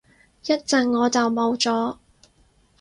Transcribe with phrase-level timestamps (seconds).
[0.47, 1.97] 一陣我就冇咗